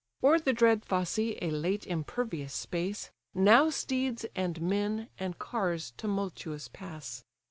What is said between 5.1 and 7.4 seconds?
and cars tumultuous pass.